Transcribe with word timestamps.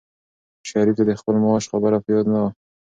شریف 0.69 0.95
ته 0.97 1.03
د 1.09 1.11
خپل 1.19 1.35
معاش 1.43 1.63
خبره 1.71 1.97
په 2.03 2.09
یاد 2.13 2.25
نه 2.33 2.39
وه. 2.43 2.49